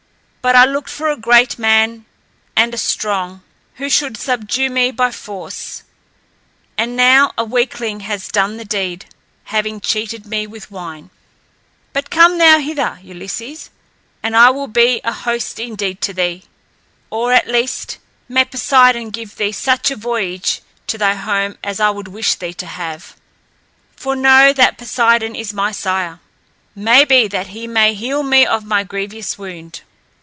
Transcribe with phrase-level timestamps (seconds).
[0.43, 2.05] But I looked for a great man
[2.55, 3.43] and a strong,
[3.75, 5.83] who should subdue me by force,
[6.79, 9.05] and now a weakling has done the deed,
[9.43, 11.11] having cheated me with wine.
[11.93, 13.69] But come thou hither, Ulysses,
[14.23, 16.41] and I will be a host indeed to thee.
[17.11, 21.91] Or, at least, may Poseidon give thee such a voyage to thy home as I
[21.91, 23.15] would wish thee to have.
[23.95, 26.19] For know that Poseidon is my sire.
[26.73, 29.81] May be that he may heal me of my grievous wound."